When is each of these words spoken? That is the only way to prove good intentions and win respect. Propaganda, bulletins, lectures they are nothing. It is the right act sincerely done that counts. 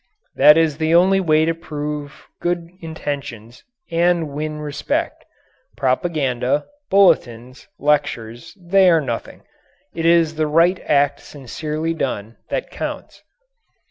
That 0.33 0.57
is 0.57 0.77
the 0.79 0.95
only 0.95 1.19
way 1.19 1.45
to 1.45 1.53
prove 1.53 2.25
good 2.41 2.69
intentions 2.79 3.63
and 3.91 4.29
win 4.29 4.57
respect. 4.57 5.23
Propaganda, 5.77 6.65
bulletins, 6.89 7.67
lectures 7.77 8.57
they 8.59 8.89
are 8.89 8.99
nothing. 8.99 9.43
It 9.93 10.07
is 10.07 10.33
the 10.37 10.47
right 10.47 10.79
act 10.87 11.19
sincerely 11.19 11.93
done 11.93 12.37
that 12.49 12.71
counts. 12.71 13.21